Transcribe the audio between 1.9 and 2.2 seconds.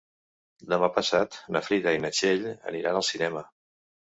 i na